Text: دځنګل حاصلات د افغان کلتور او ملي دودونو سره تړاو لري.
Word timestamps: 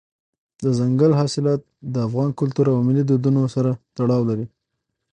دځنګل 0.63 1.11
حاصلات 1.19 1.61
د 1.93 1.95
افغان 2.07 2.29
کلتور 2.39 2.65
او 2.73 2.77
ملي 2.87 3.03
دودونو 3.09 3.41
سره 3.55 3.69
تړاو 3.97 4.23
لري. 4.29 4.45